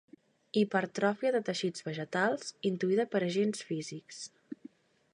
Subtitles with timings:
[0.61, 4.25] Hipertròfia de teixits vegetals induïda per agents físics.